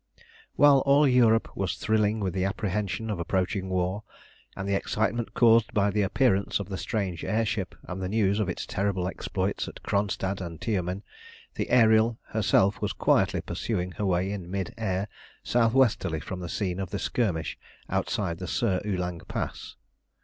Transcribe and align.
While 0.55 0.79
all 0.79 1.07
Europe 1.07 1.55
was 1.55 1.75
thrilling 1.75 2.21
with 2.21 2.33
the 2.33 2.43
apprehension 2.43 3.11
of 3.11 3.19
approaching 3.19 3.69
war, 3.69 4.01
and 4.55 4.67
the 4.67 4.73
excitement 4.73 5.35
caused 5.35 5.75
by 5.75 5.91
the 5.91 6.01
appearance 6.01 6.59
of 6.59 6.69
the 6.69 6.77
strange 6.79 7.23
air 7.23 7.45
ship 7.45 7.75
and 7.83 8.01
the 8.01 8.09
news 8.09 8.39
of 8.39 8.49
its 8.49 8.65
terrible 8.65 9.07
exploits 9.07 9.67
at 9.67 9.83
Kronstadt 9.83 10.41
and 10.41 10.59
Tiumen, 10.59 11.03
the 11.53 11.69
Ariel 11.69 12.17
herself 12.29 12.81
was 12.81 12.93
quietly 12.93 13.41
pursuing 13.41 13.91
her 13.91 14.05
way 14.07 14.31
in 14.31 14.49
mid 14.49 14.73
air 14.75 15.07
south 15.43 15.75
westerly 15.75 16.19
from 16.19 16.39
the 16.39 16.49
scene 16.49 16.79
of 16.79 16.89
the 16.89 16.97
skirmish 16.97 17.59
outside 17.87 18.39
the 18.39 18.47
Sir 18.47 18.81
Ulang 18.83 19.21
Pass. 19.27 19.75